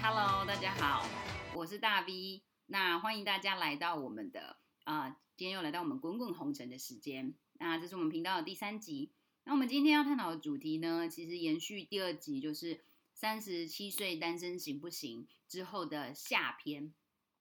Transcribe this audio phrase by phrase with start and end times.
[0.00, 1.04] 嗨，Hello，大家好，
[1.54, 9.10] 我是大 V，那欢迎大家来到我们的啊、今天又来到我们滚滚红尘的时间，那这是我们频道的第三集。
[9.44, 12.80] 那我们今天要探讨的主题呢，其实延续第二集，就是
[13.12, 16.92] 三十七岁单身行不行之后的下篇。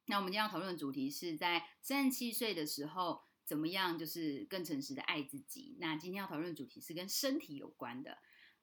[0.06, 5.76] 那我们今天要讨论的主题是在三十七岁的时候，怎么样就是更诚实的爱自己。
[5.80, 8.18] 那今天要讨论的主题是跟身体有关的。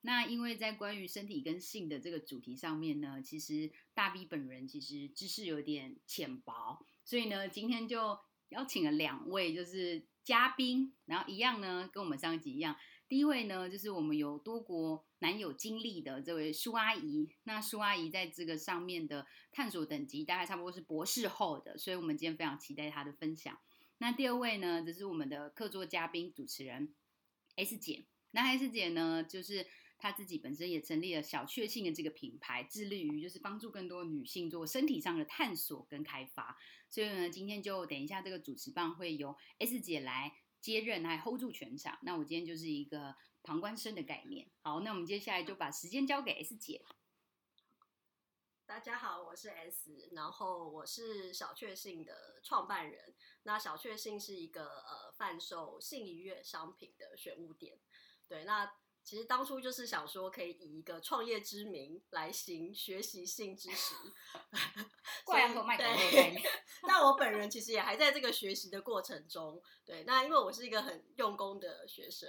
[0.07, 8.19] 那因为在关于身体跟性的这个主题上面呢，其实大 V 本人其实知识有点浅薄，所以呢，今天就
[8.51, 12.77] 邀请了两位就是嘉宾，然后一样呢，跟我们上一集一样，
[13.09, 23.59] 第一位呢就是我们有多国男友经历的这位苏阿姨，那苏阿姨在这个上面的探索等级大概差不多是博士后的，所以我们今天非常期待她的分享。
[23.97, 26.93] 那第二位呢，则是我们的客座嘉宾主持人
[27.57, 29.67] S 姐，那 S 姐呢就是。
[29.97, 36.59] 他自己本身也成立了小确幸的这个品牌，致力于就是帮助更多女性做身体上的探索跟开发。
[36.91, 41.99] 所以呢，今天就等一下这个主持棒会由 S 姐来接任，来 hold 住全场。
[42.03, 44.51] 那我今天就是一个旁观生的概念。
[44.61, 46.85] 好，那我们接下来就把时间交给 S 姐。
[48.67, 53.15] 大家好，我是 S，然后我是小确幸的创办人。
[53.45, 57.79] 那小确幸是一个呃贩售性愉悦商品的选物店。
[58.35, 58.71] 对，那。
[59.07, 63.95] 其实当初就是想说，可以以一个创业之名来行学习性知识，
[65.27, 65.91] 挂羊头卖狗肉。
[66.11, 66.43] 对，
[66.89, 69.63] 那我本人其实也还在这个学习的过程中。
[69.85, 72.27] 对，那因为我是一个很用功的学生，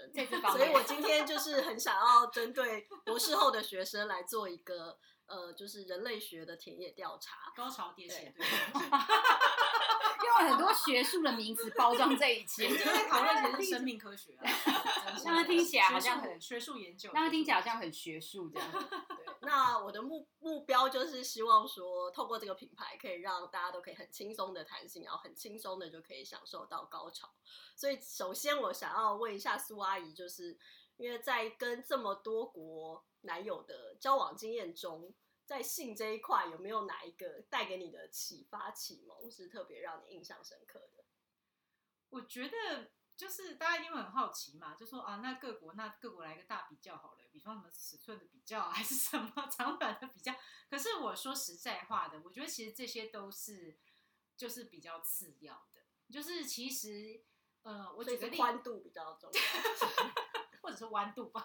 [0.52, 8.34] 所以我今天就是很想要针对博士后的学生来做一个呃，就是人类学的田野调查，高潮迭起。
[8.36, 8.46] 对。
[10.26, 14.44] 用很多学术的名词包装这一切，就在讨论其实生命科学啊，
[15.24, 18.70] 让他听起来好像很学术研究，让他听起来好像很学术这样。
[19.08, 27.34] 对，那我的目目标就是希望说，透过这个品牌，可以让大家都可以很轻松的谈性，然后很轻松的就可以享受到高潮。
[27.76, 30.58] 所以，首先我想要问一下苏阿姨，就是
[30.98, 35.14] 因为在跟这么多国男友的交往经验中。
[35.48, 41.06] 在性这一块，有没有哪一个带给你的启发启蒙是特别让你印象深刻的？
[42.10, 50.34] 我觉得就是大家一定会很好奇嘛，就说啊，那各国那各国来一个大比较好了，比方什么尺寸的比较，还是什么 长短的比较。
[50.70, 53.78] 可是我说实在话的，我觉得其实这些都是
[54.36, 55.82] 就是比较次要的，
[56.12, 57.24] 就是其实
[57.64, 59.40] 呃，我觉得宽度比较重要，
[60.62, 61.44] 或者是弯度吧，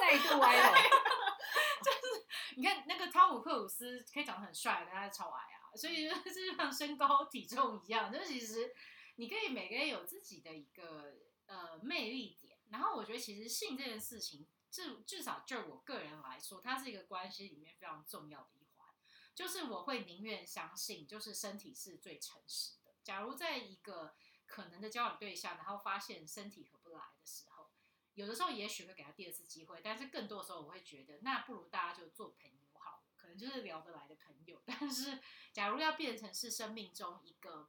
[0.00, 0.78] 再度歪了。
[2.56, 8.12] 你看那个汤姆克鲁斯可以长得很帅，但他超矮啊，所以就是像身高体重一样。
[8.12, 8.74] 就是其实
[9.20, 11.14] 你可以每个人有自己的一个
[11.44, 12.58] 呃魅力点。
[12.70, 18.88] 然后我觉得其实性这件事情，至至少就我个人来说，它是一个关系里面非常重要的一环。
[19.34, 22.94] 就是我会宁愿相信，就是身体是最诚实的。
[23.02, 24.14] 假如在一个
[24.46, 27.70] 可能的交往对象，然后发现身体合不来的时候。
[28.14, 34.62] 有的时候也许会给他第二次机会，但是更多的时候我会觉得，那不如大家就做朋友好了，可能就是聊得来的朋友。
[34.64, 35.20] 但是，
[35.52, 37.68] 假如要变成是生命中一个，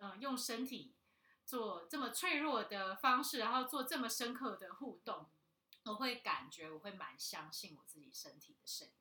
[0.00, 0.94] 呃，用身体
[1.46, 5.30] 做这么脆弱的方式，然后做这么深刻的互动，
[5.84, 8.94] 我会感觉我会蛮相信我自己身体的声音。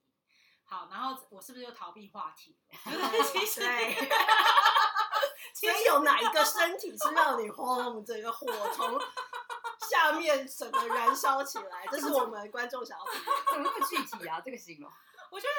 [0.65, 2.75] 好，然后我是不是又逃避话题了？
[3.33, 3.61] 其实，
[5.55, 8.45] 所以有哪一个身体是让你轰这个火
[8.75, 8.99] 从？
[9.89, 13.31] 下面整个燃烧起来，这是我们观众想要听的。
[13.51, 14.39] 怎么那么具体啊？
[14.39, 14.91] 这个形容，
[15.31, 15.53] 我觉得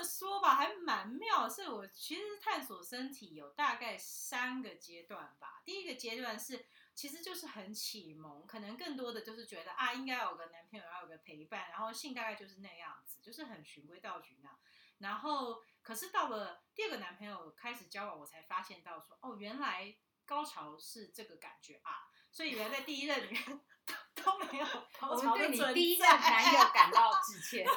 [0.00, 1.48] 么说吧，还蛮妙。
[1.48, 5.60] 是我其实探索身体有大概三个阶段吧。
[5.64, 14.58] 第一个阶段是，其实就是很启蒙，可能更多的就是觉得啊，应该有个男朋友，要有个陪伴，然后性大概就是那样子，就是很循规蹈矩那样。
[14.98, 19.94] 然后，可是到了第二个男朋友开始交往，我才发现到说，哦，原来
[20.24, 22.08] 高潮是这个感觉啊。
[22.32, 23.42] 所以原来在第一任里面
[24.14, 24.66] 都没有
[25.00, 25.26] 高潮的存在。
[25.26, 27.66] 我们对你第一任男友感到致歉。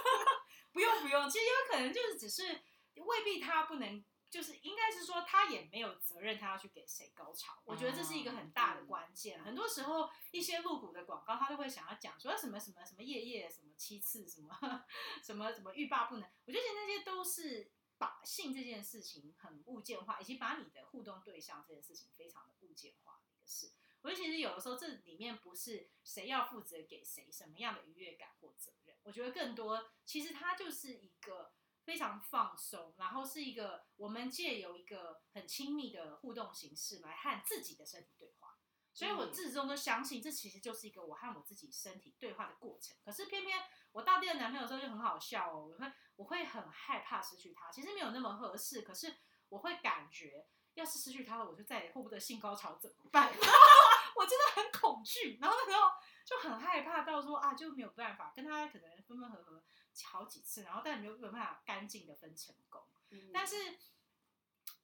[0.74, 2.62] 不用不用，其实有可能就是只是
[2.96, 7.62] 未必他不能，就是应该是说他也没有责任，他要去给谁高潮。
[7.66, 9.44] 我觉得这是一个很大的关键。
[9.44, 14.50] 很多时候一些露骨的广告，他都会想要讲说什么什么什么夜夜什么七次什么
[15.24, 16.30] 什么什么欲罢不能。
[16.46, 23.72] 我觉得那些都是把性这件事情很物件化，以及把你的互动对象这件事情非常的物件化的一个事。
[24.02, 31.54] 我觉得其实有的时候这里面不是谁要负责给谁什么样的愉悦感或责任，我觉得更多其实它就是一个
[31.84, 38.58] 非常放松，然后是一个我们借由一个很亲密的互动形式来和自己的身体对话。
[38.96, 42.96] 所以我自始至终都相信这其实就是一个我和我自己身体对话的过程。
[43.04, 43.60] 可是偏偏
[43.92, 47.72] 我到第二男朋友的时候就很好笑哦，我会我会很害怕失去他。
[47.72, 49.12] 其实没有那么合适，可是
[49.50, 53.34] 我会感觉，要是失去他了，我就再也获不得性高潮怎么办？
[54.16, 55.40] 我真的很恐惧。
[55.42, 55.88] 然后那时候
[56.26, 59.64] 就很害怕到说啊，就没有办法跟他可能分分合合
[60.06, 62.82] 好几次，然后但没有没有办法干净的分成功。
[63.10, 63.78] 嗯、但是。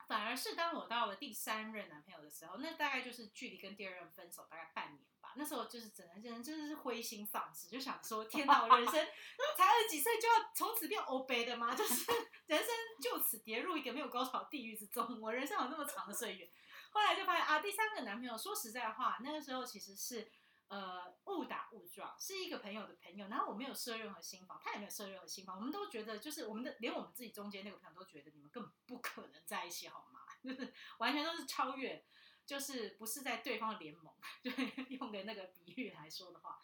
[0.08, 5.34] 反而是当我到了第三任男朋友的时候，那大概就是距离跟第二任分手大概半年吧。
[5.36, 8.94] 那时候就是整个人真的是灰心丧志，就想说：天哪，我人生
[9.56, 11.76] 才二十几岁就要从此变欧北的吗？
[11.76, 12.12] 就是
[12.48, 12.68] 人生
[13.00, 15.22] 就此跌入一个没有高潮地狱之中。
[15.22, 16.52] 我人生有那么长的岁月，
[16.90, 20.32] 后来就发现啊，第三个男朋友说实在话，那个时候其实是。
[20.70, 30.20] 呃，误打误撞是一个朋友的朋友，然后我没有设任何心防，他也没有设任何心防，我们都觉得就是我们的，连我们自己中间那个朋友都觉得你们根本不可能在一起，好吗？
[30.44, 32.06] 就是完全都是超越，
[32.46, 34.14] 就是不是在对方的联盟，
[34.44, 34.54] 对，
[34.96, 36.62] 用的那个比喻来说的话，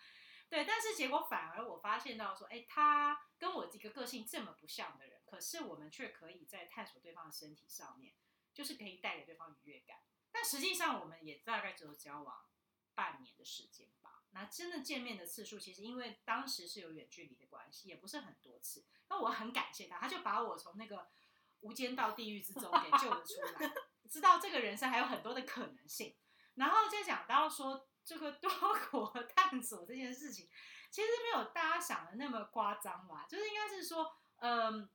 [0.50, 8.14] 对，但是结果反而我发现到说，哎，他跟我一个个性这么不像的人，可是我们却可以在探索对方的身体上面，
[8.54, 9.98] 就是可以带给对方愉悦感，
[10.32, 12.46] 但实际上我们也大概只有交往。
[12.96, 18.86] 半年的时间吧，那真的见面的次数，其实因为当时是有远距离的关系，也不是很多次。
[19.10, 21.08] 那我很感谢他，他就把我从那个
[21.60, 23.72] 无间道地狱之中给救了出来，
[24.10, 26.16] 知道这个人生还有很多的可能性。
[26.56, 28.50] 然后就讲到说这个多
[28.90, 30.50] 国探索这件事情，
[30.90, 34.90] 其实没有大家想的那么夸张吧，就是应该是说，嗯，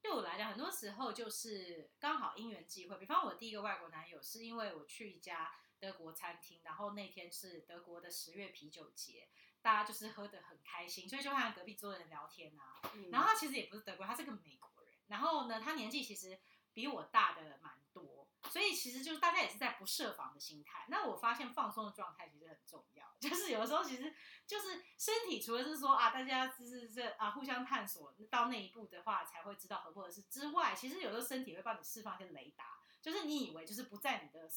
[0.00, 2.96] 对我来讲，很多时候就是刚好因缘际会。
[2.96, 5.52] 比方我第一个外国男友，是因为我去一家。
[5.82, 9.28] 德国餐厅，然后那天是德国的十月啤酒节，
[9.60, 12.80] 大家就是喝得很开心，所以就和隔壁桌的人聊天啊。
[12.94, 14.94] 嗯、然后他其实也不是德国，他是个美国人。
[15.08, 16.38] 然后呢，他年纪其实
[16.72, 20.86] 比我大的蛮多，所以其实就是大家也是在不设防的心态。
[20.86, 24.14] 那我发现放松的状态其实很重要， 就是有的时候其实
[24.46, 34.48] 就是身体除了是说啊，大家就是这啊互相探索到那一步的话才会知道合不合适之外，其实有的时候身体会帮你释放一些雷达，就是你以为就是不在你的。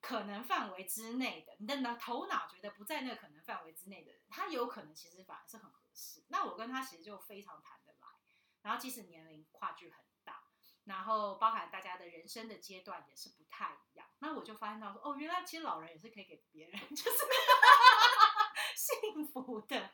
[0.00, 6.22] 可能范围之内的，你的脑头脑觉得不在那个可能范围之内的人，他有可能其实反而是很合适。
[6.28, 8.08] 那我跟他其实就非常谈得来，
[8.62, 10.44] 然后即使年龄跨距很大，
[10.84, 14.08] 然后包含大家的人生的阶段也是不太一样。
[14.20, 17.18] 那我就发现到说，哦，原来其实老人也是可以给别人 就是
[18.76, 19.90] 幸福的。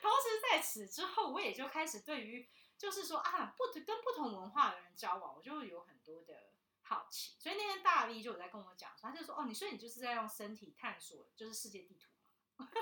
[0.00, 6.47] 同时在此之后，我也就开始对于就是说啊，不跟不同文化的人交往，我就有很多的。
[6.88, 12.08] 好奇，所以那天大 V 就有在跟我讲，他就说：“哦，你说你就是在用身体探索，就是世界地图
[12.56, 12.68] 嘛。”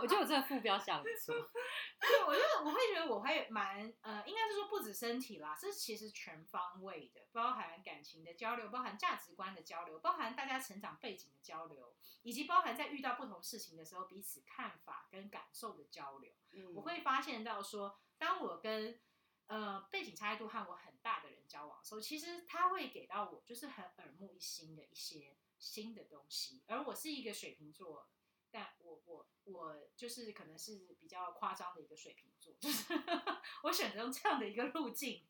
[0.00, 1.34] 我觉得我这个副标想不错。
[2.00, 16.32] 对，我就我会觉得我会蛮呃，应该是说不止身体啦，是其实全方位的，包含感情的交流，包含价值观的交流，包含大家成长背景的交流，以及包含在遇到不同事情的时候彼此看法跟感受的交流。
[16.52, 19.00] 嗯，我会发现到说，当我跟
[19.48, 26.62] 呃，背景差异度和我很大的人交往的时候，其实他会给到我就是很耳目一新的一些新的东西。
[26.66, 28.10] 而我是一个水瓶座，
[28.50, 32.92] 但我我我就是可能是比较夸张的一个水瓶座，就是
[33.64, 35.26] 我选择用这样的一个路径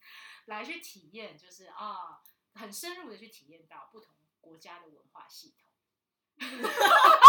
[0.47, 2.21] 来去体验，就是啊，
[2.55, 5.71] 很深入的去体验到不同国家的文化系统。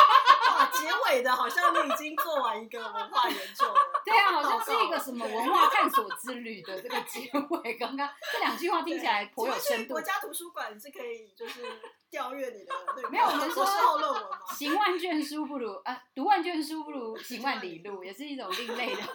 [0.70, 7.76] 结尾的好像你已经做完一个文化研究了， 对啊，好像是一个什么文化探索之旅的这个结尾。
[7.76, 9.94] 刚刚这两句话听起来颇有深度。
[9.94, 11.64] 国家图书馆是可以就是
[12.10, 13.64] 调阅你的对，没有我们说
[13.98, 14.40] 论文吗？
[14.56, 19.02] 行万卷书不如啊，读万卷书不如行万里路，也是一种另类的。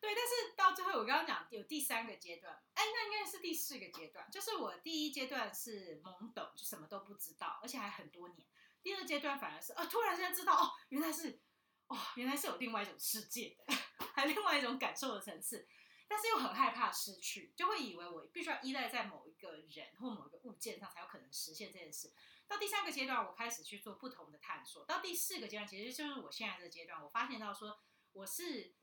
[0.00, 8.38] 对，但是到最后我刚刚讲有第三个阶段，哎，那应该是第四个阶段，就是我第一阶段是懵懂，就什么都不知道，而且还很多年。
[8.82, 11.40] 第二阶段反而是啊，突然间知道哦，原来是
[11.88, 13.74] 哦，原来是有另外一种世界的，
[14.14, 15.68] 还有另外一种感受的层次，
[16.08, 22.12] 但是又很害怕失去，就会以为我必须要依赖在某一个人或某一个物件上才有可能实现这件事。
[22.48, 24.84] 到第三个阶段，我开始去做不同的探索。
[24.84, 27.80] 到第四个阶段，其实就是我现在这个阶段，我发现到说
[28.12, 28.74] 我是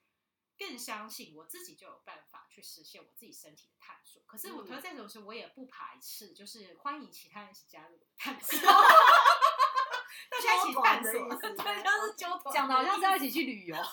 [0.58, 4.24] 更相信我自己就有办法去实现我自己身体的探索。
[4.26, 8.58] 可是我觉得这种时，我也不排斥，就是欢迎其他人一起加入探索。
[10.30, 12.14] 大家一起探索， 对，就是
[12.54, 13.76] 讲的好像是要一起去旅游。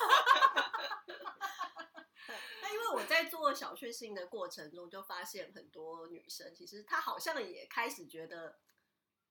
[2.62, 8.58] 那因为我在做小确幸的过程中，就发现很多女生其实她好像也开始觉得，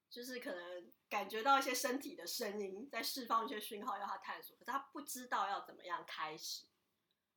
[0.08, 6.66] 就是可能感觉到一些身体的声音在释放一些讯号，要她探索，可是她不知道要怎么样开始。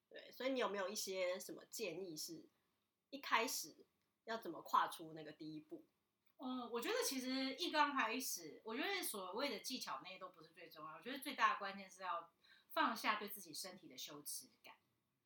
[0.09, 2.45] 对，所以你有没有一些什么建议，是
[3.09, 3.75] 一开始
[4.25, 5.85] 要怎么跨出那个第一步？
[6.39, 10.95] 嗯，我觉得其实一刚开始，我觉得所谓的技巧那些都不是最重要。
[10.95, 12.29] 我觉得最大的关键是要
[12.69, 14.75] 放下对自己身体的羞耻感。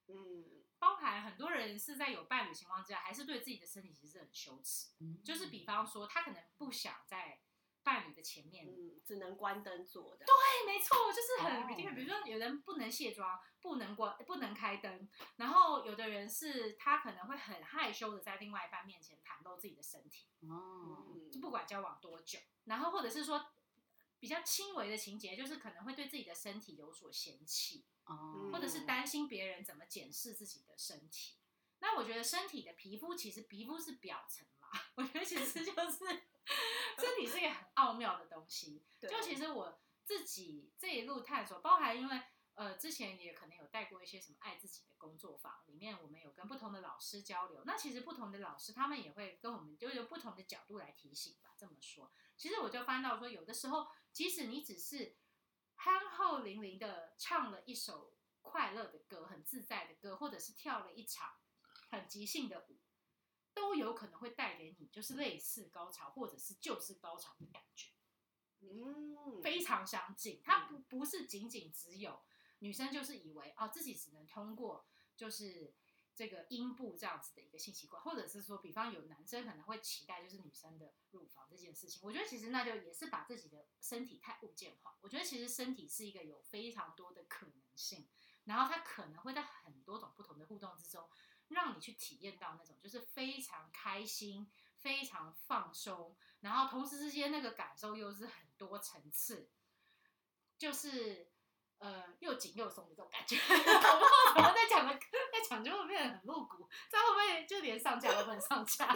[0.08, 4.90] 嗯，包含很多人是在有伴侣情况之下，还是对自己的身体其实是很羞耻。
[5.00, 7.40] 嗯，就是比方说，他可能不想在
[7.84, 10.26] 伴侣的前面，嗯，只能关灯做的。
[10.26, 10.34] 对，
[10.66, 20.28] 没错，就是很，哦、比如说有人不能卸妆，不能关，不能开灯，然后有的人是他可能会很害羞的在另外一半面前袒露自己的身体。
[20.48, 23.46] 哦，就不管交往多久，然后或者是说
[24.20, 27.86] 比较轻微的情节，就是可能会对自己的身体有所嫌弃。
[28.06, 31.36] 哦，或者是担心别人怎么检视自己的身体，
[31.80, 36.24] 那我觉得身体的皮肤其实皮肤是表层嘛， 我觉得其实就是
[36.98, 38.84] 身体是一个很奥妙的东西。
[39.02, 42.22] 就其实我自己这一路探索，包含因为
[42.56, 51.56] 呃之前也可能有带过一些什么爱自己的工作坊，里面我们有跟不同的老师交流，那其实不同的老师他们也会跟我们就有不同的角度来提醒吧。
[51.58, 55.16] 这么说，其实我就翻到说，有的时候即使你只是。
[55.84, 61.38] 憨厚淋漓的唱了一首快乐的歌，很自在的歌，或者是跳了一场
[61.90, 62.78] 很即兴的舞，
[63.62, 67.92] 都有可能会带给你就是类似高潮，或者是就是高潮的感觉。
[68.62, 70.42] 嗯，非常相近。
[70.44, 72.24] 它不不是仅仅只有
[72.58, 75.76] 女生就是以为哦自己只能通过就是。
[76.14, 84.98] 这个阴部这样子的一个性习惯，或者是说，比方有男生可能会期待就是女生的乳房这件事情，我觉得其实那就也是把自己的身体太物件化。
[85.02, 88.10] 我觉得其实身体是一个有非常多的可能性，
[88.44, 91.10] 然后它可能会在很多种不同的互动之中，
[91.48, 93.02] 让你去体验到那种就是
[93.82, 99.50] 开心、非常放松，然后同时之间那个感受又是很多层次，
[100.58, 101.30] 就是。
[101.82, 108.88] 呃，又紧又松的这种感觉， 我不知道怎么在讲的，在讲就会变得很露骨，这样会不会就连上架都不能上架？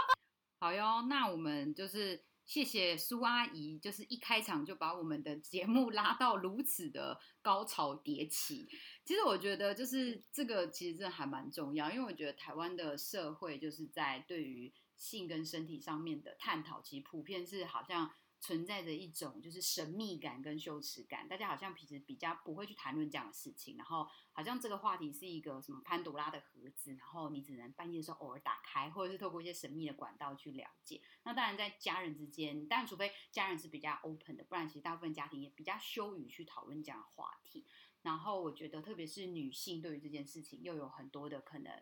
[0.60, 8.68] 好哟，那我们就是谢谢苏阿姨，就是一开场就把我们的节目拉到如此的高潮迭起。
[9.04, 18.10] 其实我觉得就是这个其实真的还蛮重要，因为我觉得台湾的社会就是在对于性跟身体上面的探讨，其实普遍是好像。
[18.40, 31.02] 存在着一种就是神秘感跟羞耻感，大家好像平时比较不会去谈论这样的事情，然后好像这个话题是一个什么潘多拉的盒子，然后你只能半夜的时候偶尔打开，或者是透过一些神秘的管道去了解。
[31.24, 37.66] 那当然在家人之间，当然除非家人是比较 open 的，不然其实大部分家庭也比较羞于去讨论这样的话题。
[38.02, 41.72] 然后我觉得，特别是女性对于这件事情又有很多的可能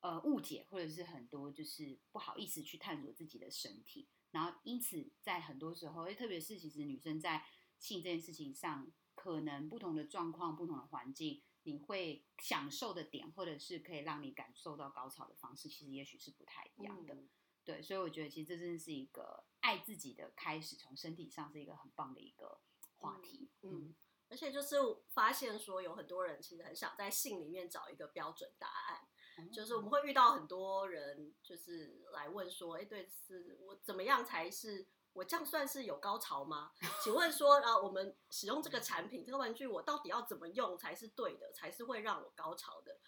[0.00, 4.08] 呃误解，或者是很多就是不好意思去探索自己的身体。
[4.32, 7.46] 然后，因此，在很多时候，特别是其实女生在
[7.78, 17.14] 性这件事情上，可能不同的状况、不同的环境，你会享受的点，或者是可以让你感受到高潮的方式，其实也许是不太一样的。
[17.14, 17.28] 嗯、
[17.64, 22.60] 对，所以我觉得，其实这真的是一个爱自己的开始，从身体上是一个很棒的一个
[22.96, 23.50] 话题。
[23.60, 23.94] 嗯，嗯，
[24.28, 24.76] 而且就是
[25.10, 29.08] 发现说，有很多人其实很想在性里面找一个标准答案。
[29.50, 36.72] 就是我们会遇到很多人，就是来问说，哎，对，是我怎么样才是我这样算是有高潮吗？
[37.02, 42.98] 请问说，啊，我们使用这个产品，这个玩具，我到底要怎么用才是对的，才是会让我高潮的？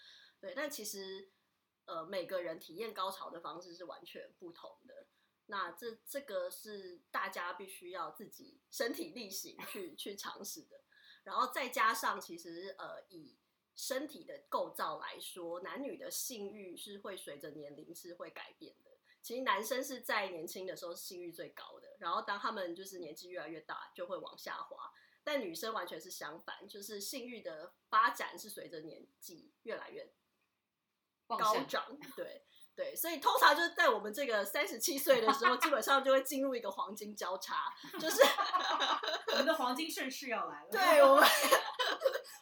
[0.41, 1.31] 对，但其实，
[1.87, 5.07] 呃，每个人体验高潮的方式是完全不同的。
[5.47, 10.83] 那这这个是大家必须要自己身体力行去去尝试的。
[11.23, 13.39] 然后再加上，其实呃，以
[13.77, 18.91] 身体的构造来说，男女的性欲是会随着年龄是会改变的。
[19.23, 24.77] 其实男生是在年轻的时候性欲最高的，然后当他们就是年纪越来越大，就会往下滑。
[25.23, 30.13] 但女生完全是相反，就是性欲的发展是随着年纪越来越
[31.27, 31.99] 高涨。
[32.15, 32.45] 对
[32.77, 38.21] 对，所以通常就是在我们这个三十七岁的时候，基本上就会进入一个黄金交叉，就是
[39.33, 40.69] 我们的黄金盛世要来了。
[40.71, 41.27] 对我们。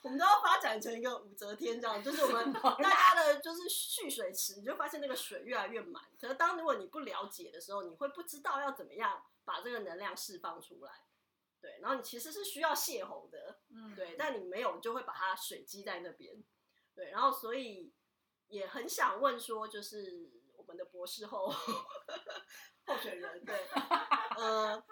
[0.02, 6.02] 我们都要发展成一个武则天这样，就是我们 大家的，就是蓄水池，你就发现那个水越来越满。
[6.20, 10.92] 可是当如果你不了解的时候，你会不知道要怎么样把这个能量释放出来。
[11.60, 16.42] 对，然后你其实是需要泄洪的，嗯，对，但你没有，就会把它水积在那边。
[16.94, 17.94] 对，然后所以
[18.48, 21.46] 也很想问说，就是我们的博士后
[22.86, 23.54] 候选人，对，
[24.36, 24.82] 呃。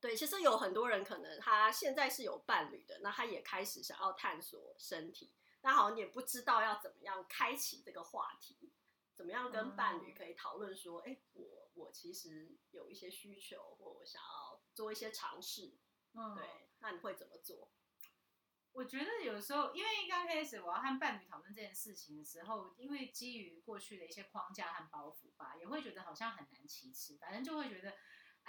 [0.00, 5.30] 对，其实有很多人可能他现在是有伴侣的，那他也开始想要探索身体，
[5.60, 8.72] 那好像也不知道要怎么样开启这个话题，
[9.14, 15.76] 怎么样跟伴侣可以讨论说，哎、嗯，我我其实有一些需求，或我想要做一些尝试，
[16.14, 16.46] 嗯，对，
[16.78, 17.70] 那你会怎么做？
[18.72, 27.94] 我觉得有时候，因为刚开始我要和伴侣讨论这件事情的时候，因为基于过去的一些框架和包袱吧，也会觉得好像很难启齿，反正就会觉得。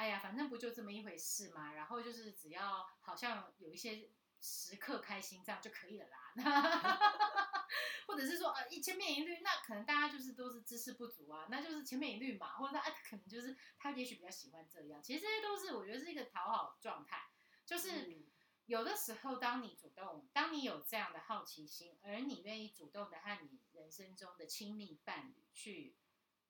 [0.02, 1.74] 哎呀，反正不就这么一回事嘛。
[1.74, 4.10] 然后就是只要好像有一些
[4.42, 6.38] 时刻开心，这样就可以了啦。
[8.08, 12.58] 或者是说呃一千面一律，那可能大家就是都是知识不足啊，那就是千面一律嘛。
[12.58, 15.04] 或者他可能就是他也许比较喜欢这样。
[15.04, 17.30] 其实这些都是我觉得是一个讨好状态，
[17.64, 18.26] 就是
[18.66, 25.96] 有的时候当你主动，当你有这样的好奇心，而你愿意主动的和你人生中的亲密伴侣去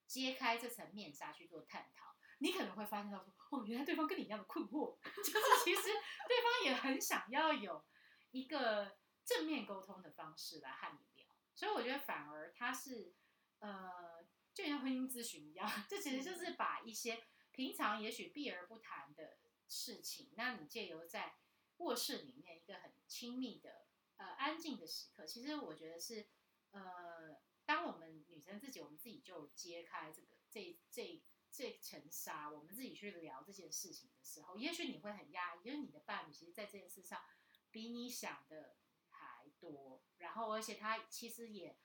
[0.06, 2.11] 揭开这层面纱去做探讨。
[2.42, 7.84] 你可能会发现到说，哦，原来对方跟你一样的困惑， 就是其实对方也很想要有
[8.32, 13.14] 一个正面沟通的方式来和你聊，所以我觉得反而他是，
[13.60, 17.22] 呃，就像婚姻咨询一样，这其实就是把一些
[17.52, 21.36] 平常也许避而不谈的事情，那你借由在
[21.76, 26.26] 卧室里面一个很亲密的呃安静的时刻，其实我觉得是，
[26.72, 31.22] 呃，当我们女生自己，我们自己就揭开这个这这。
[31.52, 37.22] 这层纱，我们自己去聊这件事情的时候，也许你会很压抑，因为你的伴侣其实，在这件事上
[37.70, 38.76] 比你想的
[39.10, 40.02] 还多。
[40.16, 41.78] 然后，而且他其实也，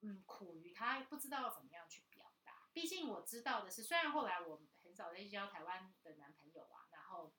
[0.00, 2.68] 嗯，苦于他不知道怎么样去表达。
[2.72, 7.32] 毕竟我知道的是，虽然后来我很少在交台湾的男朋友啊，然后，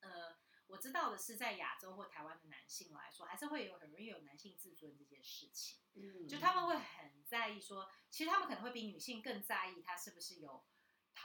[0.00, 0.38] 呃，
[0.68, 5.80] 我知道的是，在亚洲或台湾的男性来说，还是会有很容易有男性自尊这件事情。
[5.92, 10.64] 嗯，就他们会很在意说，其实他们可能会比女性更在意他是不是有。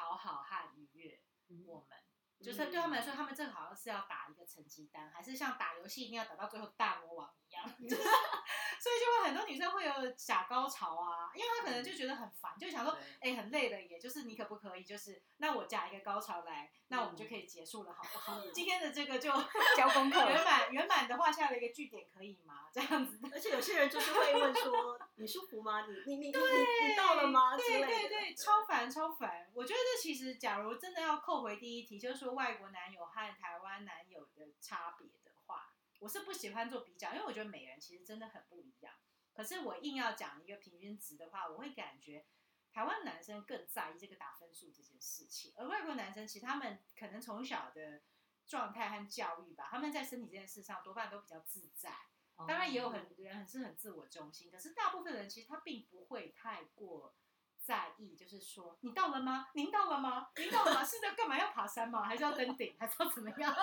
[0.01, 1.19] 讨好和愉悦，
[1.67, 1.97] 我们、
[2.39, 18.39] 嗯、就是对他们来说，他们这个好像是要打一个成绩单，还是像打游戏一定要打到最后大魔王一样，嗯、 就是所以就会很多女生会有假高潮啊，因为她可能就觉得很烦，就想说，哎、欸，很累了，也就是你可不可以，就是那我假一个高潮来，那我们就可以结束了，好不好？
[18.39, 19.31] 嗯、今天的这个就
[19.77, 22.69] 交功课，圆满圆满的画下了一个句点，可以吗？
[22.73, 25.85] 这样子，而且有些人就是会问说，你舒服吗？
[25.85, 27.55] 你你你对你你到了吗？
[27.55, 29.49] 对对对，对超烦超烦。
[29.53, 35.73] 我觉得这其实，假如真的要扣回第一题，就是说外国男友和台湾男友的差别的话。
[35.99, 38.93] 我是不喜欢做比较，因为我觉得每人其实真的很不一样。
[39.33, 42.25] 可是我硬要讲一个平均值的话，我会感觉
[42.73, 48.01] 台湾男生更在意这个打分数这件事情，而外国男生其实他们可能从小的
[48.47, 51.91] 状态和教育吧，他们在身体这件事上多半都比较自在。
[52.47, 57.15] 当然也有很多人很是很自我中心，可是大部分人其实他并不会太过
[57.59, 59.49] 在意，就是说你到了吗？
[59.53, 60.29] 您到了吗？
[60.35, 60.83] 您到了吗？
[60.83, 61.37] 是在干嘛？
[61.37, 62.03] 要爬山吗？
[62.03, 62.75] 还是要登顶？
[62.79, 63.55] 还是要怎么样？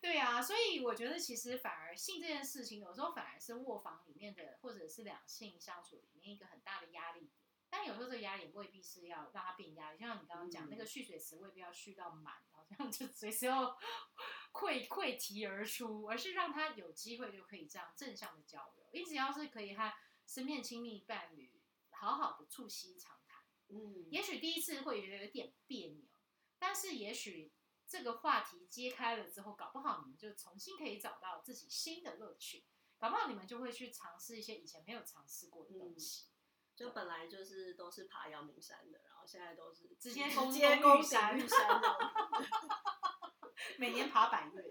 [0.00, 7.30] 对啊，所以我觉得其实反而性这件事情，有时候反而是卧房里面的，或者是两性相处里面一个很大的压力。
[7.76, 13.76] 但有时候这个压力未必是要让它变压力，就像你刚刚讲、嗯、那个蓄水池，未必要蓄到满，好像就随时要
[14.54, 18.86] 溃溃堤而出，而是让他有机会就可以这样正向的交流。
[18.92, 19.92] 你只要是可以和
[20.24, 21.60] 身边亲密伴侣
[21.90, 26.04] 好好的促膝长谈，嗯，也许第一次会觉得有点别扭，
[26.58, 27.52] 但是也许。
[27.86, 32.64] 这个话题揭开了之后，搞不好你们就重新可以找到自己新的乐趣，
[32.98, 36.24] 搞不好你们就会去尝试一些以前没有尝试过的东西。
[36.24, 36.33] 嗯、
[36.76, 41.38] 就本来就是都是爬阳明山的，然后现在都是直接攻攻山，
[43.78, 44.62] 每年爬百岳。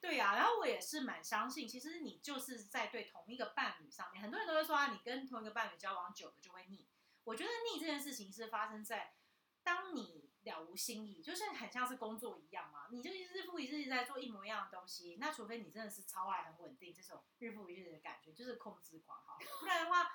[0.00, 6.88] 对呀、 啊，然后我也是蛮相信，其实你就是在对同一个伴侣上面，很多人都会说啊，你跟同一个伴侣交往久了就会腻。
[7.24, 9.14] 我觉得腻这件事情是发生在
[9.62, 10.21] 当你。
[10.44, 15.16] 了无新意，就是很像是工作一样嘛，你就日复一日在做一模一样的东西。
[15.20, 20.10] 那除非你真的是超爱很稳定，这种日复一日的感觉就是控制狂哈，不然的话，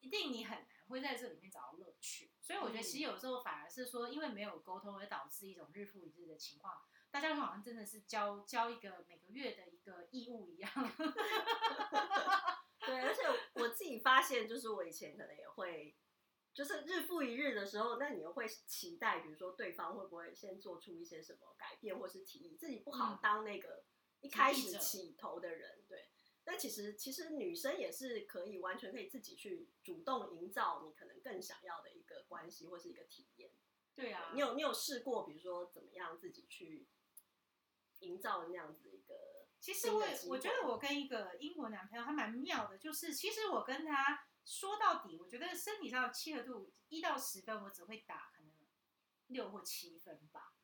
[0.00, 2.32] 一定你很难会在这里面找到乐趣。
[2.40, 10.70] 所以我觉得其实有时候反而是说，因为没有沟通而导致一种日复一日的情况，大家好像真的是交交一个每个月的一个义务一样。
[12.80, 13.22] 对，而且
[13.54, 15.94] 我自己发现，就是我以前可能也会。
[16.58, 23.84] 就是日复一日的时候，那你又会期待，比如说对方会不会先做出一些什么改变，或是提议，自己不好当那个
[24.22, 26.08] 一开始起头的人，对。
[26.42, 33.52] 但其实其实女生也是可以完全可以自己去主动营造你可能更想要的一个关系或是一个体验。
[33.94, 36.88] 对啊，你有你有试过，比如说怎么样自己去
[38.00, 39.14] 营造那样子一个？
[39.60, 44.24] 其实我我觉得我跟一个英国男朋友还蛮妙的，就是其实我跟他。
[44.48, 48.50] 说到底，我觉得身体上的契合度一到十分，我只会打可能
[49.26, 50.54] 六或七分吧。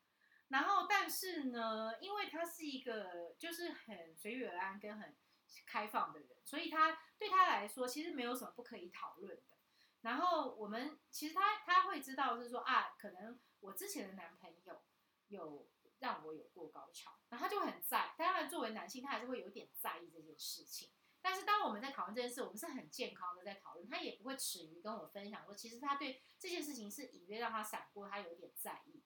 [0.47, 5.15] 然后，但是呢，因为他是一个就是很随遇而安跟很
[5.67, 9.57] 开放的人，所以他对他来说其实没有什么不可以讨论的。
[10.01, 14.83] 然后我们其实他他会知道是说啊，可能我之前的男朋友
[15.27, 15.69] 有
[15.99, 18.15] 让我有过高潮，然后他就很在。
[18.17, 20.89] 当然，作为男性，他还是会有点在意这件事情。
[21.27, 29.01] 但是当我们在讨论这件事，我们是很健康的在讨论，他也不会耻于跟我分享说，其实他对这件事情是隐约让他闪过，他有点在意。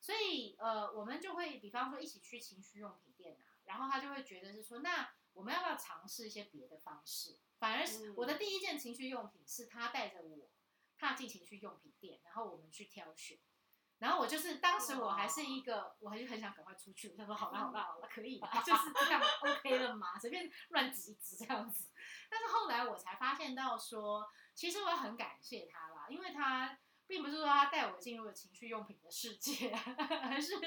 [0.00, 7.38] 所以呃，我们就会比方说一起去情趣用品店啊，然后他就会觉得是说，那我们要不要尝试一些别的方式？
[7.58, 10.48] 反而是我的第一件情趣用品是他带着我
[10.96, 13.38] 踏进情趣用品店，然后我们去挑选。
[14.02, 17.08] 然后我就是当时我还是一个，我还是很想赶快出去。
[17.10, 21.88] 我想说好了好了好了，可以了，就是这样 OK 了嘛，随便乱指一指这样子。
[22.28, 30.58] 但是后来我才发现到说，其实我很感谢他啦，因为他并不是说他带我进入了情趣用品的世界， 而是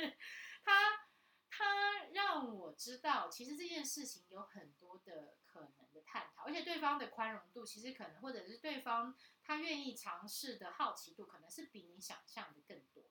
[0.64, 1.10] 他
[1.50, 13.04] 他让我知道，其实这件事情有很多的可能的探讨，而且对方的宽容度其实可能，或者是对方他愿意尝试的好奇度，可能是比你想象的更多。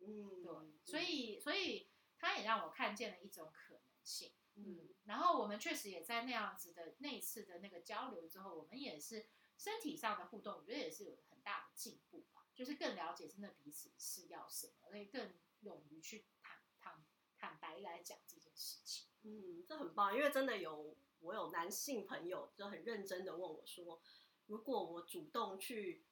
[0.00, 0.52] 嗯，对，
[0.84, 17.04] 所以所以他也让我看见了一种可能性，嗯，然后我们确实也在那样子的那一次的那个交流之后，我们也是身体上的互动，我觉得也是有很大的进步吧，就是更了解真的彼此是要什么，所以更勇于去坦坦
[17.38, 19.08] 坦白来讲这件事情。
[19.22, 24.00] 嗯，这很棒，因为真的有我有男性朋友就很认真的问我说，
[24.46, 26.04] 如果我主动去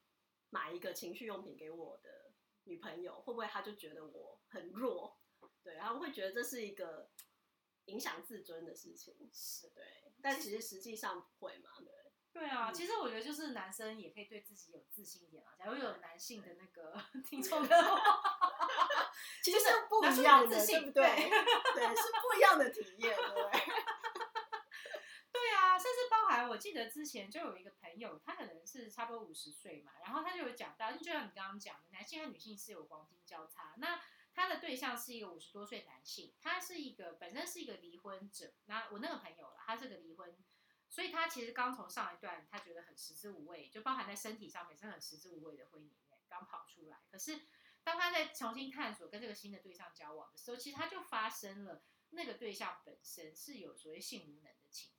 [0.49, 2.24] 买一个情趣用品给我的。
[2.65, 5.17] 女朋友会不会他就觉得我很弱？
[5.63, 7.09] 对，他们会觉得这是一个
[7.85, 9.83] 影响自尊的事情，是对。
[10.21, 11.93] 但其实实际上不会嘛，对。
[12.33, 15.55] 对啊，其实我觉得就是男生也可以对自己有自信一点啊。
[15.57, 21.29] 假如有男性的那个 听众的话，其实是不一样的，对不对？
[21.73, 23.61] 对，是不一样的体验，对。
[26.43, 33.75] 我记得之前就有一个朋友，他可能是差不多五十岁嘛，然后他就有讲到，就像你刚刚讲的，男性和女性是有黄金交叉。
[33.77, 34.01] 那
[34.33, 38.53] 他的对象是一个五十多岁男性，他是一个本身是一个离婚者。
[38.65, 40.35] 那我那个朋友了，他是个离婚，
[40.89, 46.97] 所以他其实刚从上一段他觉得很食之无味，就包含在身体上面是很食之无味的婚姻里面刚跑出来。
[47.11, 47.41] 可是
[47.83, 54.94] 当他在重新探索跟这个新的对象交往的时候，其实他就发生了那个对象本身是有所谓性无能的情。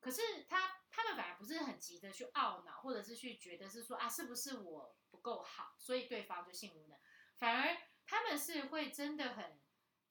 [0.00, 6.98] 可是他他们反而不是很急着去懊恼，或者是去觉得是说啊，是不是我不够好，所以对方就性无能。
[7.38, 9.60] 反而他们是会真的很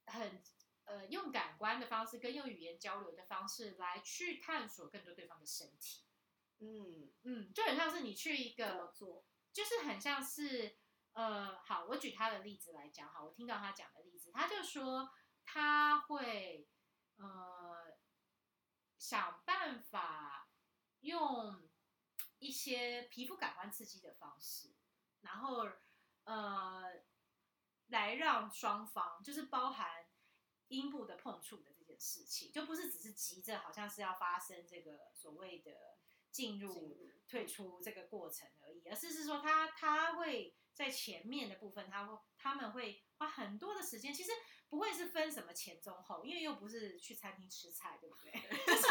[0.06, 0.42] 很
[0.84, 6.04] 呃用感官的方式跟用语言交流的方式来去探索更多对方的身体。
[6.58, 10.76] 嗯嗯，就很像是你去一个做，就是很像是
[11.12, 15.10] 呃，好，我举他的例子来讲，好，我听到他讲的例子，他就说
[15.44, 16.68] 他会
[17.16, 17.85] 呃。
[18.98, 20.48] 想办法
[21.00, 21.68] 用
[22.38, 24.74] 一些皮肤感官刺激的方式，
[25.20, 25.68] 然后
[26.24, 27.02] 呃，
[27.88, 30.06] 来让双方就是包含
[30.68, 35.98] 阴部的碰触的这件事情，就不是只是急着好像是要发生这个所谓的
[36.30, 44.30] 进入退出这个过程而已，而是是说他他会在前面的部分，他会他们会花很多的时间，其实。
[44.68, 48.32] 不会是分什么前中后，因为又不是去餐厅吃菜，对不对？
[48.66, 48.88] 就是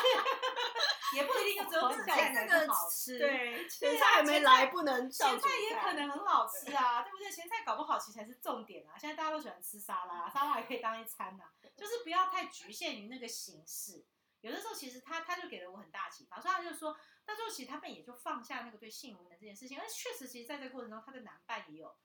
[1.15, 5.29] 也不一定就只有前菜才好吃，对，前菜还没来不能上。
[5.29, 7.29] 前菜也可能很好吃啊，对不对？
[7.31, 8.97] 前菜搞不好其实才是重点啊！
[8.97, 14.05] 现在大家都喜欢吃沙拉，沙拉也可以当一餐呐、啊，就是不要太局限于那个形式。
[14.41, 21.95] 有的时候其实他他就给了我很大启发，所以他就说，到时候其实他们也就放下那个对性无能这件事情，而确实，其实在这个过程中，他的男伴也有。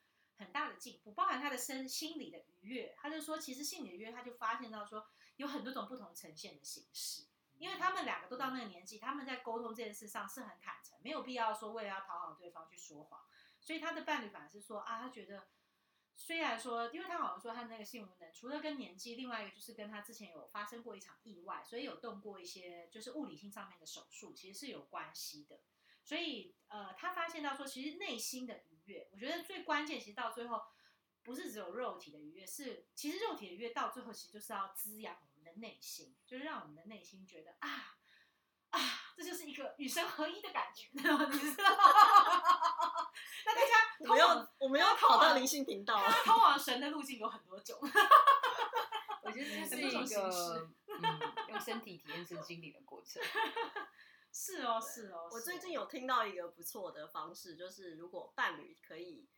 [0.41, 2.97] 很大的进步，包含他的身心理的愉悦。
[2.99, 7.27] 他就说，其实心理的愉悦，他就发现到说，有很多种不同呈现的形式。
[7.59, 13.21] 因为他们两个都到那个年纪，他们在沟通这件事上是很坦诚，没有必要说为了要讨好对方去说谎。
[13.61, 15.47] 所以他的伴侣反而是说啊，他觉得
[16.15, 25.61] 虽然说，因为他好像说他那个性无能，除了跟年纪，另外一个就是跟他之前有发生过一场意外，所以有动过一些就是物理性上面的手术，其实是有关系的。
[26.05, 29.09] 所以呃，他发现到说，其实内心的愉悦。
[29.13, 30.63] 我觉得最关键，其实到最后
[31.23, 37.97] 不是只有肉体的愉悦，是其实肉体的愉悦到最后其实就是要滋养我们的内心，就是让我们的内心觉得啊
[38.71, 38.81] 啊，
[39.17, 41.31] 这就是一个与神合一的感觉， 你知道吗？
[43.45, 47.79] 那大家我们要我们要跑到灵性频道了，通往神的路径有很多种，
[49.23, 50.71] 我觉得这 是一个
[51.03, 53.23] 嗯，用身体体验身心灵的过程。
[54.33, 55.29] 是哦，是哦。
[55.33, 59.29] 我最近有听到一个不错的方式，就是如果伴侣可以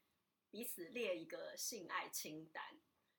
[0.50, 2.62] 彼此列一个性爱清单，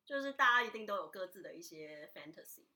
[0.05, 2.67] 就是大家一定都有各自的一些 fantasy，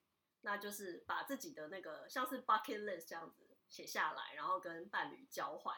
[0.42, 5.78] 那就是把自己的那个像是 bucket list 这样子写下来，然后跟伴侣交换，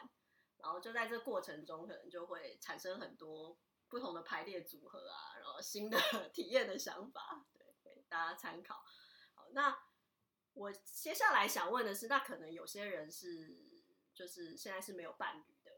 [0.56, 5.98] 然后就在这个过程中可能就会产生很多不同的排列组合啊，然后新的
[6.32, 8.76] 体验的想法，对，给大家参考。
[9.34, 9.89] 好，那。
[10.54, 13.56] 我接下来想问的是，那可能有些人是，
[14.14, 15.70] 就是现在是没有伴侣的，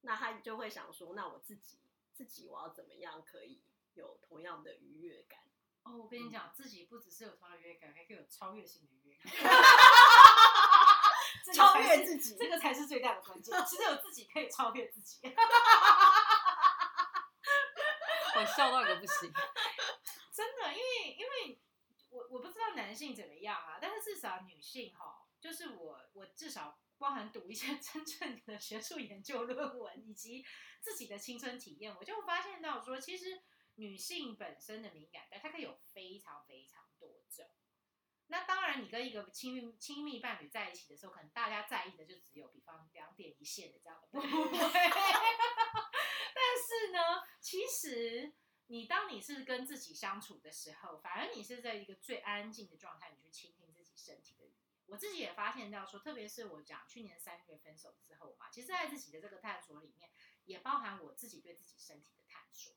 [0.00, 1.78] 那他就会想说，那我自己
[2.12, 3.62] 自己我要怎么样可以
[3.94, 5.40] 有同样的愉悦感。
[5.84, 9.32] 哦，我跟你讲，自己不只是有同样的愉悦感，还可以有超越性的愉悦感。
[11.54, 13.56] 超越自己，这个才是最大的关键。
[13.64, 15.18] 只有自己可以超越自己。
[18.36, 19.32] 我笑到一个不行。
[20.30, 21.58] 真的，因为因为
[22.10, 30.44] 我我不知道男性怎么样啊，但是至少女性哈，就是我我至少包含读一些 真正的学术研究论文，以及
[30.80, 33.42] 自己的亲身体验，我就发现到说，其实
[33.74, 37.50] 女性本身的敏感带，它可以有非常非常多种。
[38.28, 44.28] 那当然，你跟一个亲密亲密伴侣在一起的时候，可能大家在意的就只有，比方两点一线的这样的部分。
[46.34, 48.34] 但是呢，其实
[48.68, 54.78] 你当你是跟自己相处的时候，反而你是在一个最安静的状态，你去倾听自己身体的语言。
[54.86, 60.10] 我自己也发现到说，特别是我讲去年三月分手之后嘛，其实在自己的这个探索里面，
[60.44, 62.74] 也包含我自己对自己身体的探索。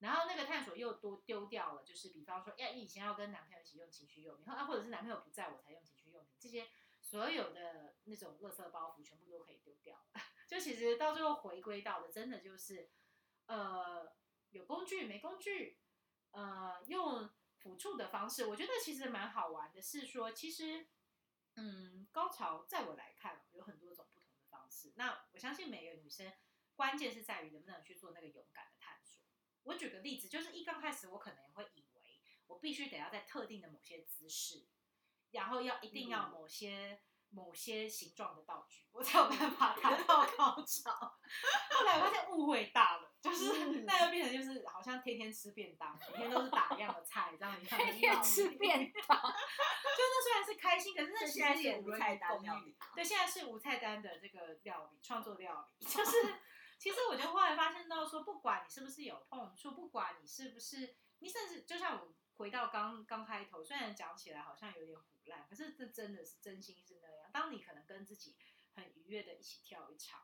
[0.00, 6.68] 然后那个探索又多丢掉了，就是比方说，哎，以前要跟男朋友一起用情趣用品，啊，或者是男朋友不在我才用情趣用品，这些
[7.00, 10.20] 所有的那种垃圾包袱全部都可以丢掉了。
[10.48, 12.90] 就其实到最后回归到的，真的就是，
[13.46, 14.12] 呃，
[14.54, 15.80] 有工具没工具，
[16.30, 19.82] 呃，用辅助的方式，我觉得其实蛮好玩的。
[19.82, 20.86] 是说，其实，
[21.56, 24.92] 嗯，高潮在我来看有很多种不同的方式。
[24.94, 26.32] 那我相信每个女生，
[26.76, 29.20] 关键是在于能不能去做那个勇敢的探索。
[29.64, 34.68] 我举个例子，就是一刚开始，我可能会以为我必须得要在特定的某些姿势，
[35.32, 40.92] 然后要一定要某些、嗯、某些形状的道具，我才有办法达到高潮。
[41.74, 52.76] 后来我发现误会大了，就是那就变成就是好像天天吃便当，每天都是打一样的菜，这样一样天天吃便当， 就那虽然是开心，可是那其实也无菜单料理。
[52.94, 56.34] 对，现在是无菜单的这个料理，创作料理，就 是。
[56.76, 67.30] 其实我就后来发现到说，不管你是不是有碰触，不管你是不是，你甚至就像我回到刚刚开头，虽然讲起来好像有点腐烂，可是这真的是真心是那样。
[67.32, 68.36] 当你可能跟自己
[68.74, 70.20] 很愉悦的一起跳一场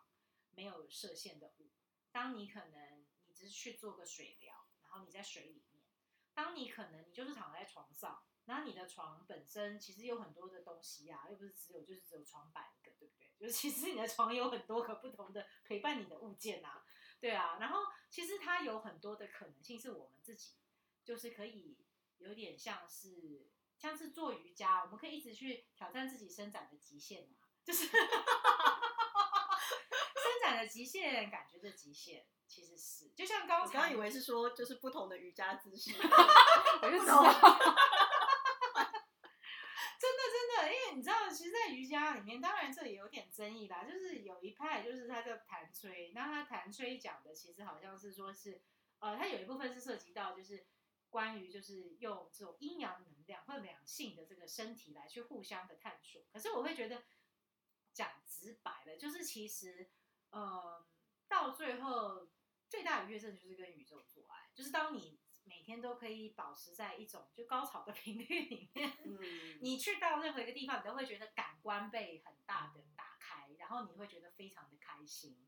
[0.54, 1.70] 没有设限的舞，
[2.12, 5.82] 当你可能你只是去做个水疗，然后你在水里面，
[6.34, 8.24] 当你可能你就是躺在床上。
[8.46, 13.28] 那你的床本身其实有很多的东西啊，又不是只有就是只有床板一个，对不对？
[13.38, 16.84] 就是其实你的床有很多个不同的陪伴你的物件啊，
[17.20, 17.58] 对啊。
[17.60, 20.56] 然后其实它有很多的可能性，是我们自己
[21.04, 21.78] 就是可以
[22.18, 27.86] 有点像是像是做瑜伽，我们可以一直去挑战自己伸展的极限啊，就是
[30.56, 35.92] 的极限，感觉的极限，其实是就像刚刚以为是说就是不同的瑜伽姿势，
[36.82, 37.24] 我就知道。
[40.92, 43.84] 你知道，其实，在瑜伽里面，当然这也有点争议啦。
[43.84, 48.60] 就是有一派，就是他叫弹吹，那他弹吹讲的，其实好像是说是，
[48.98, 50.66] 呃，他有一部分是涉及到，就是
[51.08, 56.20] 关于就是用这种阴阳能量或者两性的这个身体来去互相的探索。
[56.30, 57.02] 可是我会觉得，
[57.94, 59.88] 讲直白了，就是其实，嗯、
[60.30, 60.86] 呃，
[61.28, 62.28] 到最后
[62.68, 65.20] 最大的愉悦，真的就是跟宇宙做爱，就是当你。
[65.44, 75.44] 每天都可以保持在一种就高潮的频率里面， 嗯，你去到任何一个地方，你都会觉得感官被很大的打开，然后你会觉得非常的开心。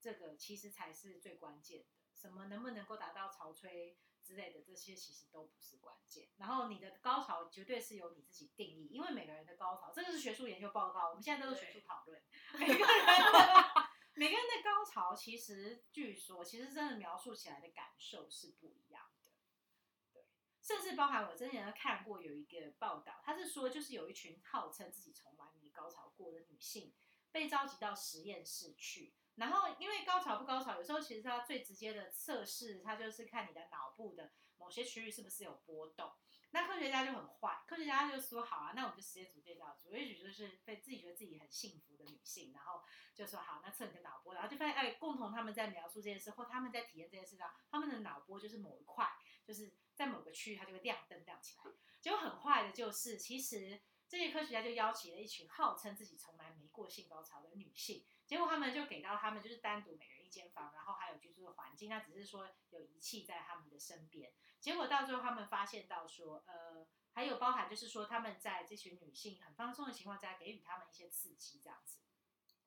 [0.00, 1.86] 这个其实才是最关键的。
[2.14, 6.30] 什么能不能够达到潮吹之类的这些，其实都不是关键。
[6.38, 12.20] 然后你的高潮绝对是由你自己定义，因为每个人的高潮，这个是学术研究报告，我们现在都是学术讨论。
[12.58, 13.73] 每个人的
[14.14, 19.32] 每个人的高潮，其实据说，其实真的描述起来的感受是不一样的。
[20.12, 20.24] 对。
[20.62, 26.94] 甚至包含我之前看过有一个报道，他是说，就是有一群号称自己从来没高潮过的女性，
[27.32, 36.12] 被召集到实验室去，然后因为高潮不高潮，有时候其实它最直接的测试，它就是看你的脑部的某些区域是不是有波动。
[36.54, 49.06] 那科学家就很坏，科学家就说好啊，那我们就实验组对照组，也许就是被自己觉得自己很幸福的女性，然后就说好，那测你的脑波，然后就发现哎，共同他们在描述这件事或他们在体验这件事上，他们的脑波就是某一块，
[49.44, 49.74] 就是。
[49.94, 51.70] 在某个区域，它就会亮灯亮起来。
[52.00, 64.32] 结果很坏的就是，其实这些科学家就邀请了一群号称自己从来没过性高潮的女性，结果他们就给到他们就是单独每人一间房，然后还有居住的环境，那只是说有仪器在他们的身边。
[64.60, 71.98] 结果到最后他们发现到说，呃，还有包含就是说他们在这群女性很放松的情况下给予他们一些刺激，这样子。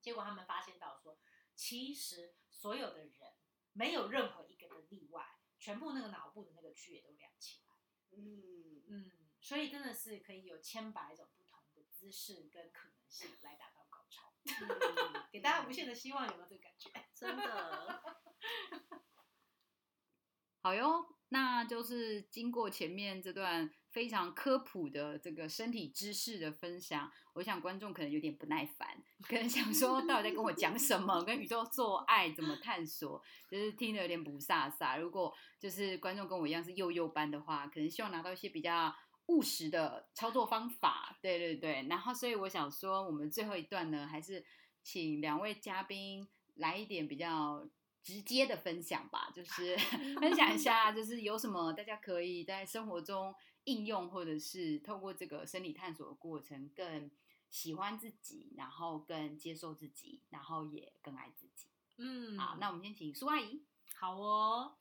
[0.02, 1.18] 结果他们发现到说，
[1.56, 3.34] 其实所有的人
[3.74, 5.34] 没有任何一个的例外。
[5.60, 7.76] 全部那个脑部的那个区也都亮起来，
[8.16, 16.90] 嗯嗯，所以真的是可以有千百种不同的姿势跟可能性来达到高潮，嗯、给大家无限的希望，有没有这个感觉？
[17.16, 18.02] 真的，
[20.62, 21.14] 好哟。
[21.30, 31.22] 那就是经过前面这段非常科普的这个身体知识的分享，我想观众可能有点不耐烦，可能想说到底在跟我讲什么？
[31.26, 33.22] 跟宇宙做爱怎么探索？
[33.52, 35.02] 就是听得有点不飒飒。
[35.02, 38.96] 如果就是观众跟我一样是幼幼班的话，可能希望拿到一些比较
[39.28, 41.18] 务实的操作方法。
[41.22, 44.46] 对对对，然后所以我想说，我们最后一段呢，还是
[44.84, 47.68] 请两位嘉宾来一点比较。
[48.04, 49.76] 直接的分享吧，就 是
[50.22, 53.36] 分享一下，就是有什么大家可以在生活中
[53.66, 57.12] 应用，或者是透过这个生理探索的过程，更
[57.50, 61.68] 喜欢自己，然后更接受自己，然后也更爱自己。
[61.98, 63.66] 嗯，好，那我们先请苏阿姨。
[64.00, 64.78] 好哦，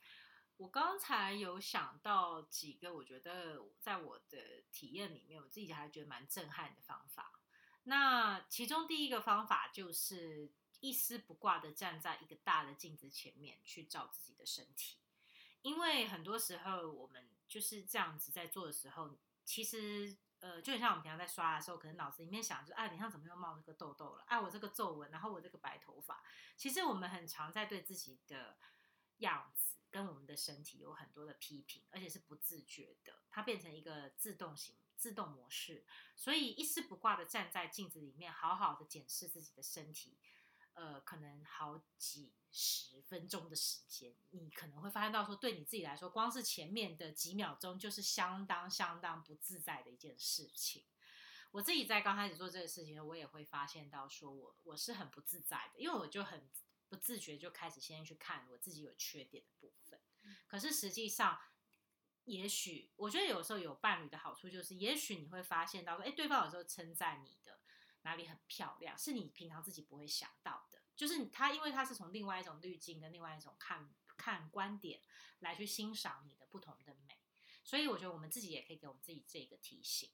[0.57, 7.40] 我刚才有想到几个，我觉得在我的体验里面，我自己还觉得蛮震撼的方法。
[7.85, 10.53] 那其中第一个方法就是。
[10.81, 14.99] 一丝不挂的站在一个大的镜子前面去照自己的身体，
[15.62, 24.25] 因为很多时候我们就是这样子在做的时候，其实呃，就很像我们平常在刷的时候，可能脑子里面想就是，哎，脸上怎么又冒这个痘痘了？
[24.29, 26.23] 哎，我这个皱纹，然后我这个白头发。
[26.59, 28.59] 其实我们很常在对自己的
[29.19, 35.87] 样子跟我们的身体有很多的批评，而且是不自觉的，它变成一个自动型自动模式。
[36.15, 40.19] 所以一丝不挂的站在镜子里面，好好的检视自己的身体。
[40.75, 50.85] 呃，可能好几十分钟的时间，你可能会发现到说，对你自己来说，光是前面的几秒钟就是相当相当不自在的一件事情。
[51.53, 56.47] 我自己在刚开始做这个事情，我也会发现到说我我是很不自在的，因为我就很
[56.88, 60.01] 不自觉就开始先去看我自己有缺点的部分。
[60.46, 61.40] 可是实际上，
[62.25, 67.61] 也许我觉得有时候有伴侣的好处就是，也许你会发现到说，哎，对方有时候称赞你的。
[68.03, 75.03] 哪里很漂亮，是你平常自己不会想到的，就是他，因为他是从另外一种滤镜跟另外一种看看观点
[75.40, 77.18] 来去欣赏你的不同的美，
[77.64, 80.09] 所以我觉得我们自己也可以给我们自己这个提醒。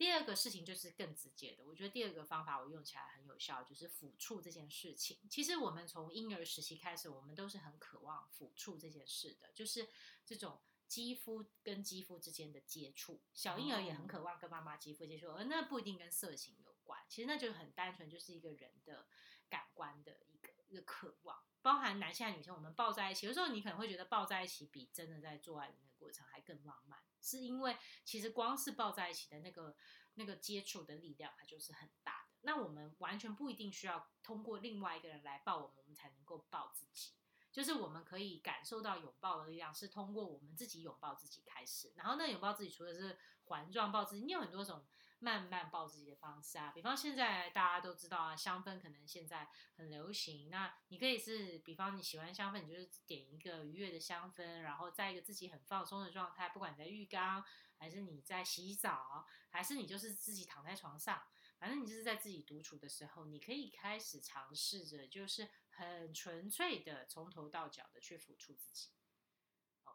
[0.00, 5.18] 第二个事情就是更直接的，我觉得第二个方法我用起来很有效，就是抚触这件事情。
[5.28, 9.86] 其实我们从婴儿时期开始，我们都是很渴望抚触这件事的，就是
[10.24, 10.58] 这种。
[10.88, 19.06] 肌肤跟肌肤之间的接触，小婴儿也很渴望跟妈妈肌肤接触，而那不一定跟色情有关，其实那就很单纯，就是一个人的
[19.48, 20.39] 感官的一个
[20.70, 21.36] 一个渴望。
[21.62, 29.76] 包含男性和女性，我们抱在一起，有时候你可能会觉得抱在一起比真的在做爱的那个过程还更浪漫，是因为其实光是抱在一起的那个
[30.14, 32.38] 那个接触的力量，它就是很大的。
[32.40, 37.12] 那我们完全不一定需要通过另外一个人来抱我们，我们才能够抱自己。
[37.52, 41.92] 就是我们可以感受到拥抱的力量，是通过我们自己拥抱自己开始。
[41.96, 44.86] 然后那拥抱自己，除了是环状抱自己，你有很多种
[45.20, 46.72] 慢慢抱自己的方式啊。
[46.74, 50.50] 比方现在大家都知道啊，香氛可能现在很流行。
[50.50, 57.44] 那你可以是，比方你喜欢香氛，你就是点一个愉悦的香氛，然后在一个自己很放松的状态，不管在浴缸，
[57.76, 61.22] 还是你在洗澡，还是你就是自己躺在床上。
[61.58, 68.88] 反正你就是在自己独处的时候，你可以开始尝试着，就是很纯粹的从头到脚的去抚触自己，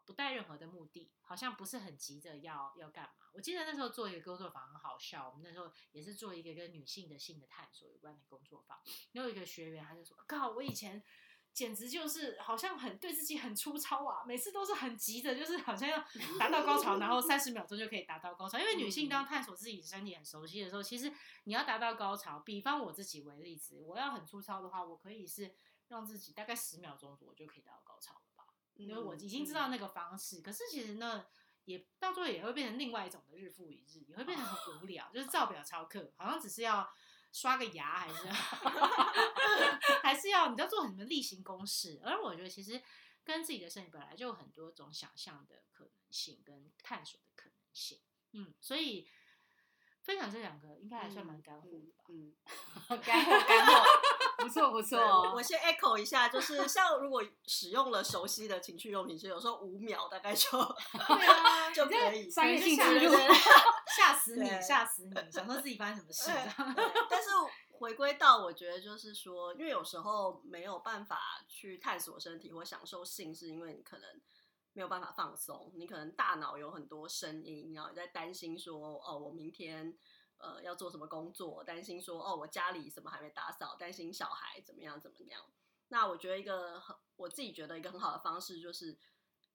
[0.06, 3.26] 不带任何的目的，好像不是很急着要要干嘛。
[3.34, 8.80] 我记得那时候做一个工作坊很好笑，我们那时候也是做一个跟女性的性的探索有关的工作坊，
[9.12, 11.02] 有一个学员他就说：“靠，我以前。”
[11.56, 14.22] 简直就是好像很对自己很粗糙啊！
[14.26, 16.04] 每次都是很急的，就是好像要
[16.38, 18.58] 达到高潮，然后三十秒钟就可以达到高潮。
[18.58, 21.10] 因为女性当探索自己身体很熟悉的时候，其实
[21.44, 25.54] 你要达到高潮，比方我自己为例子，我要很粗糙的话，我可以是
[25.88, 28.20] 让自己大概十秒钟左右就可以达到高潮？
[28.76, 30.40] 因为我已经知道那个方式。
[30.40, 31.26] 可是其实呢，
[31.64, 36.88] 也到最后也会变成另外一种的日复一日，也会变成很无聊，就是照表操课，好像只是要。
[37.32, 38.28] 刷个牙还是
[40.02, 42.80] 还是要你要做很多例行公事，而我觉得其实
[43.22, 48.00] 跟自己的身体本来就有很多种想象的可能性跟探索的可能性，
[48.32, 49.06] 嗯，所以
[50.00, 52.34] 分享这两个应该还算蛮干货的吧，嗯，
[53.02, 53.84] 干 货干货，
[54.46, 54.98] 不错不错。
[55.34, 63.12] 我先 echo 一下，就是 像如果使用了熟悉的情趣用品，其实有时候五秒大概就对啊 就可以商业性植入。
[63.96, 64.48] 吓死你！
[64.60, 65.14] 吓死你！
[65.32, 66.30] 想说自己发生什么事？
[67.08, 67.30] 但是
[67.72, 71.18] 回归到我觉得就是说，因为有时候没有办法
[71.48, 74.08] 去探索身体或享受性，是因为你可能
[74.74, 79.96] 没有办法放松，你可能大脑有很多声音，然后你在担心说，哦，我明天
[80.38, 85.42] 呃要做什么工作，担心说，哦，我家里什么还没打扫，担心小孩怎么样怎么样。
[85.88, 88.98] 那我觉得一个很我自己觉得一个很好的方式，就是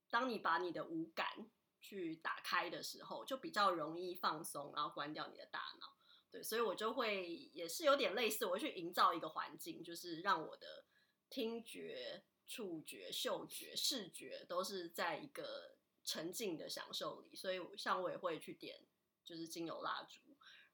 [0.10, 1.50] 当你把你的五感。
[1.84, 5.98] 去打开的时候，就比较容易放松，然后关掉你的大脑。
[6.30, 10.86] 对，所以我就会也是有点类似，我会去营造一个环境，就是让我的
[11.28, 17.36] 听觉、触觉、嗅觉、视觉都是在一个沉浸的享受里。
[17.36, 18.86] 所以像我也会去点
[19.24, 20.20] 就是精油蜡烛，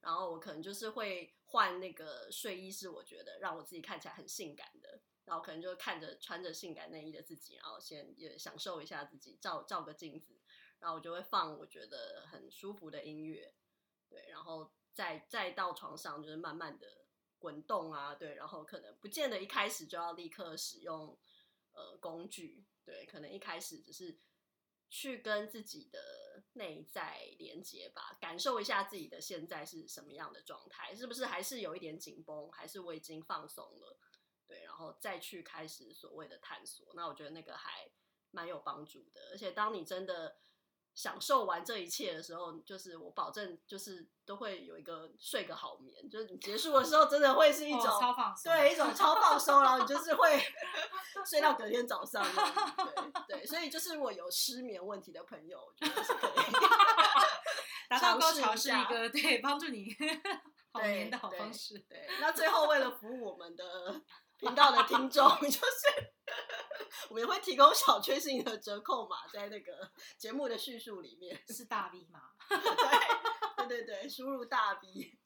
[0.08, 5.02] 然后我可能就是会换那个睡衣，是我觉得让我自己看起来很性感的。
[5.26, 10.40] 然后可能就看着穿着性感内衣的自己，然后先也享受一下自己，照照个镜子，
[10.80, 13.54] 然后我就会放我觉得很舒服的音乐，
[14.08, 16.88] 对，然后再再到床上就是慢慢的
[17.38, 21.20] 滚动啊，对，然后可能不见得一开始就要立刻使用
[21.74, 24.18] 呃工具，对，可能一开始只是
[24.90, 33.98] 去跟自己的内在连接吧，感受一下自己的现在是什么样的状态，是不是还是有一点紧绷，还是我已经放松了。
[34.48, 37.92] 对，然后再去开始所谓的探索，那我觉得那个还
[38.32, 39.30] 蛮有帮助的。
[39.32, 40.38] 而且当你真的
[40.98, 46.10] 享受完这一切的时候，就是我保证，就是都会有一个睡个好眠。
[46.10, 50.42] 就是你结束的时候，真的会是一种、哦、超放松，对，一种超放松，然后你就是会
[51.30, 52.26] 睡到隔天早上。
[53.28, 56.32] 对对，所以就是我有失眠问题的朋友，我觉得是可以
[57.88, 59.96] 达到高潮是一个对帮助你
[60.74, 61.78] 好眠的好方式。
[61.88, 64.02] 对，对，那最后为了服务我们的。
[64.40, 66.14] 频道的听众就是，
[67.10, 71.42] 我们也会提供小确幸的折扣码，在那个节目的叙述里面。
[71.48, 72.22] 是大 V 吗？
[72.50, 75.18] 对对对对，输入大 V，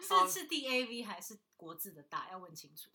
[0.00, 2.28] 是是 D A V 还是国字的大？
[2.30, 2.90] 要问清楚。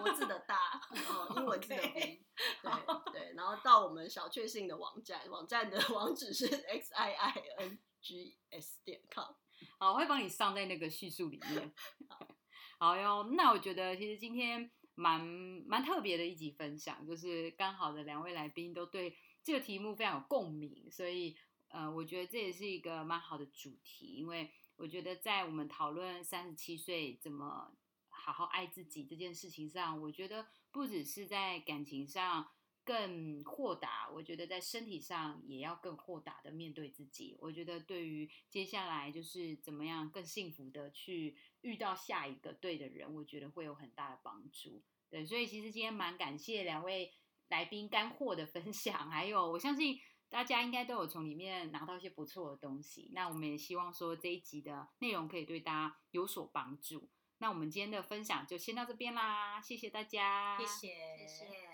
[0.00, 2.24] 国字的大，哦， 英文字的 V。
[2.62, 9.34] 对对，然后到我们小确幸的网站，网站的网址是 x i i n g s 点 com。
[9.78, 11.72] 好，我会帮你上在那个叙述里面。
[12.78, 14.70] 好哟，那我觉得其实今天。
[14.94, 15.20] 蛮
[15.66, 21.36] 蛮特别的一集分享，就是刚好的两位来宾都对这个题目非常有共鸣，所以
[21.68, 27.72] 呃，我觉得这也是一个蛮好的主题，因为我觉得在我们讨论三十七岁怎么
[28.10, 32.46] 好好爱自己这件事情上，我觉得不只是在感情上
[32.84, 37.36] 更豁达，我觉得在身体上也要更豁达的面对自己。
[37.40, 44.82] 我觉得对于接下来就是怎么样更幸福的去遇到下一个对的人，我觉得会有很大的帮助。
[45.10, 47.12] 对，所以其实今天蛮感谢两位
[47.48, 49.98] 来宾干货的分享，还有我相信
[50.28, 53.10] 大家应该都有从里面拿到一些不错的东西。
[53.14, 57.10] 那我们也希望说这一集的内容可以对大家有所帮助。
[57.38, 60.88] 那我们今天的分享就先到这边啦，谢谢大家，谢谢，
[61.18, 61.71] 谢谢。